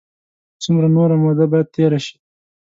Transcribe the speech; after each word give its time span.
څومره 0.61 0.87
نوره 0.95 1.15
موده 1.23 1.45
باید 1.51 1.67
تېره 1.75 1.99
شي. 2.05 2.15